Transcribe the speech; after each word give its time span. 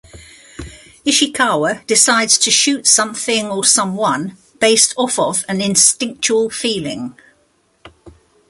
Ishikawa 1.05 1.85
decides 1.85 2.39
to 2.39 2.49
shoot 2.49 2.87
something 2.87 3.49
or 3.51 3.63
someone 3.63 4.35
based 4.59 4.95
off 4.97 5.19
of 5.19 5.45
an 5.47 5.61
instinctual 5.61 6.49
feeling. 6.49 7.15